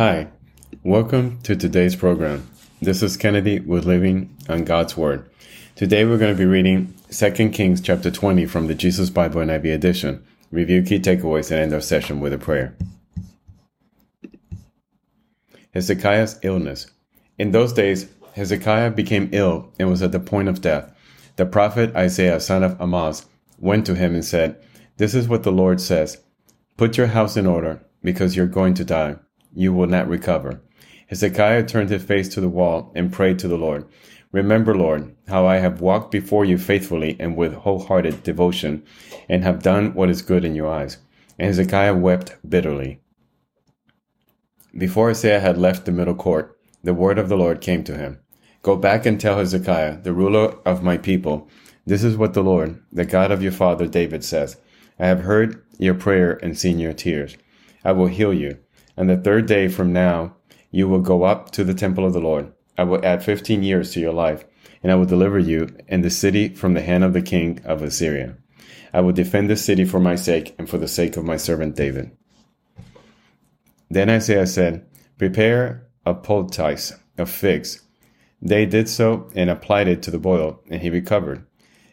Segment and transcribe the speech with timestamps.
[0.00, 0.28] Hi,
[0.82, 2.48] welcome to today's program.
[2.80, 5.28] This is Kennedy with Living on God's Word.
[5.76, 9.74] Today we're going to be reading 2 Kings chapter 20 from the Jesus Bible NIV
[9.74, 10.24] edition.
[10.50, 12.74] Review key takeaways and end our session with a prayer.
[15.74, 16.86] Hezekiah's illness.
[17.36, 20.90] In those days, Hezekiah became ill and was at the point of death.
[21.36, 23.26] The prophet Isaiah, son of Amoz,
[23.58, 24.64] went to him and said,
[24.96, 26.16] This is what the Lord says
[26.78, 29.16] Put your house in order, because you're going to die
[29.54, 30.62] you will not recover.
[31.08, 33.84] Hezekiah turned his face to the wall and prayed to the Lord.
[34.32, 38.84] Remember, Lord, how I have walked before you faithfully and with wholehearted devotion,
[39.28, 40.98] and have done what is good in your eyes.
[41.38, 43.00] And Hezekiah wept bitterly.
[44.76, 48.20] Before Isaiah had left the middle court, the word of the Lord came to him.
[48.62, 51.48] Go back and tell Hezekiah, the ruler of my people,
[51.86, 54.56] this is what the Lord, the God of your father David says.
[54.98, 57.36] I have heard your prayer and seen your tears.
[57.84, 58.58] I will heal you
[59.00, 60.36] and the third day from now,
[60.70, 62.52] you will go up to the temple of the Lord.
[62.76, 64.44] I will add 15 years to your life,
[64.82, 67.80] and I will deliver you and the city from the hand of the king of
[67.80, 68.36] Assyria.
[68.92, 71.76] I will defend the city for my sake and for the sake of my servant
[71.76, 72.10] David.
[73.88, 74.84] Then Isaiah said,
[75.16, 77.80] Prepare a poultice of figs.
[78.42, 81.46] They did so and applied it to the boil, and he recovered.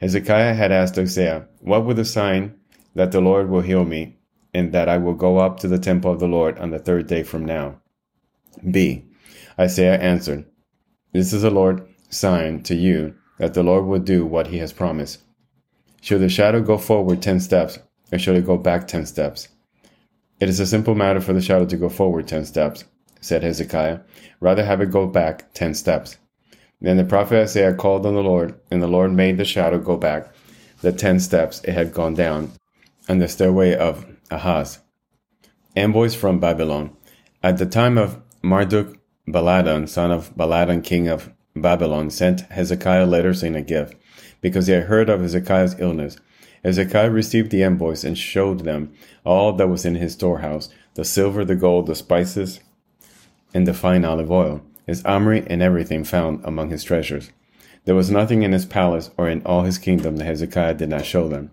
[0.00, 2.58] Hezekiah had asked Isaiah, What will the sign
[2.96, 4.17] that the Lord will heal me
[4.58, 7.06] and that I will go up to the temple of the Lord on the third
[7.06, 7.80] day from now.
[8.68, 9.04] B.
[9.58, 10.44] Isaiah answered,
[11.12, 14.72] This is the Lord's sign to you that the Lord will do what he has
[14.72, 15.22] promised.
[16.00, 17.78] Should the shadow go forward ten steps,
[18.12, 19.48] or should it go back ten steps?
[20.40, 22.84] It is a simple matter for the shadow to go forward ten steps,
[23.20, 24.00] said Hezekiah.
[24.40, 26.18] Rather have it go back ten steps.
[26.80, 29.96] Then the prophet Isaiah called on the Lord, and the Lord made the shadow go
[29.96, 30.32] back
[30.80, 32.52] the ten steps it had gone down
[33.08, 34.80] on the stairway of Ahaz.
[35.76, 36.96] Envoys from Babylon.
[37.42, 43.42] At the time of Marduk, Baladan, son of Baladan, king of Babylon, sent Hezekiah letters
[43.42, 43.94] in a gift,
[44.40, 46.16] because he had heard of Hezekiah's illness.
[46.64, 48.92] Hezekiah received the envoys and showed them
[49.24, 52.60] all that was in his storehouse the silver, the gold, the spices,
[53.54, 57.30] and the fine olive oil, his armory, and everything found among his treasures.
[57.88, 61.06] There was nothing in his palace or in all his kingdom that Hezekiah did not
[61.06, 61.52] show them.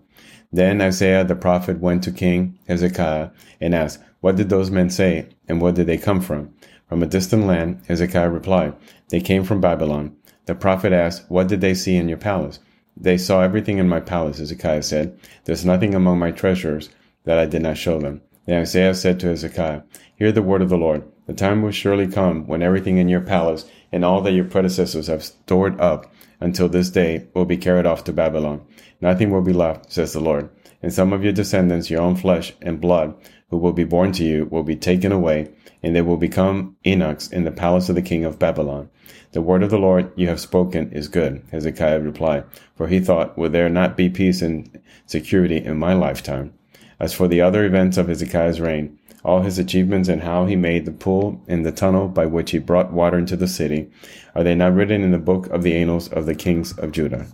[0.52, 5.30] Then Isaiah the prophet went to King Hezekiah and asked, What did those men say,
[5.48, 6.52] and where did they come from?
[6.90, 8.74] From a distant land, Hezekiah replied,
[9.08, 10.14] They came from Babylon.
[10.44, 12.58] The prophet asked, What did they see in your palace?
[12.98, 15.18] They saw everything in my palace, Hezekiah said.
[15.44, 16.90] There's nothing among my treasures
[17.24, 18.20] that I did not show them.
[18.44, 19.84] Then Isaiah said to Hezekiah,
[20.16, 21.10] Hear the word of the Lord.
[21.26, 25.06] The time will surely come when everything in your palace and all that your predecessors
[25.06, 28.60] have stored up until this day will be carried off to Babylon.
[29.00, 30.48] Nothing will be left, says the Lord.
[30.82, 33.14] And some of your descendants, your own flesh and blood,
[33.50, 35.48] who will be born to you, will be taken away,
[35.82, 38.90] and they will become eunuchs in the palace of the king of Babylon.
[39.32, 43.36] The word of the Lord you have spoken is good, Hezekiah replied, for he thought,
[43.36, 46.52] Will there not be peace and security in my lifetime?
[46.98, 50.84] As for the other events of Hezekiah's reign, all his achievements and how he made
[50.84, 53.90] the pool and the tunnel by which he brought water into the city,
[54.36, 57.26] are they not written in the book of the annals of the kings of Judah?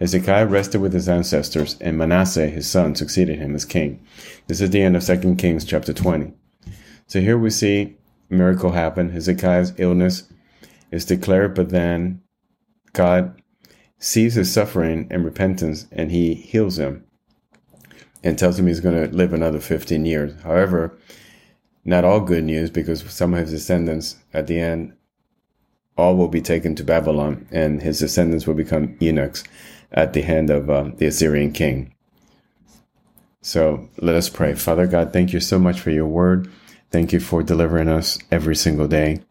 [0.00, 4.04] Hezekiah rested with his ancestors, and Manasseh his son succeeded him as king.
[4.48, 6.32] This is the end of 2 Kings chapter 20.
[7.06, 7.96] So here we see
[8.28, 9.10] miracle happen.
[9.10, 10.24] Hezekiah's illness
[10.90, 12.20] is declared, but then
[12.92, 13.40] God
[14.00, 17.04] sees his suffering and repentance, and he heals him
[18.24, 20.40] and tells him he's going to live another 15 years.
[20.42, 20.98] However,
[21.88, 24.92] not all good news because some of his descendants at the end
[25.96, 29.42] all will be taken to Babylon, and his descendants will become eunuchs
[29.90, 31.94] at the hand of uh, the Assyrian king.
[33.40, 34.54] So let us pray.
[34.54, 36.50] Father God, thank you so much for your word.
[36.90, 39.22] Thank you for delivering us every single day.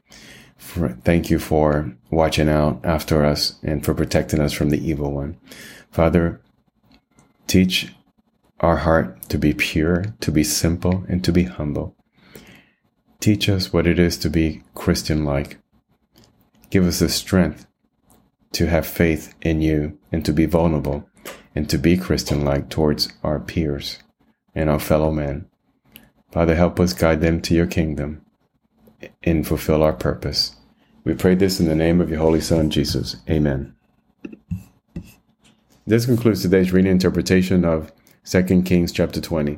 [0.57, 5.11] For, thank you for watching out after us and for protecting us from the evil
[5.11, 5.37] one.
[5.91, 6.41] Father,
[7.45, 7.93] teach
[8.59, 11.95] our heart to be pure, to be simple, and to be humble.
[13.19, 15.57] Teach us what it is to be Christian like.
[16.69, 17.65] Give us the strength
[18.53, 21.09] to have faith in you and to be vulnerable
[21.55, 23.99] and to be Christian like towards our peers
[24.53, 25.47] and our fellow men.
[26.31, 28.21] Father, help us guide them to your kingdom
[29.23, 30.55] and fulfill our purpose.
[31.03, 33.15] We pray this in the name of your Holy Son, Jesus.
[33.29, 33.73] Amen.
[35.85, 37.93] This concludes today's reading interpretation of
[38.25, 39.57] 2 Kings chapter 20.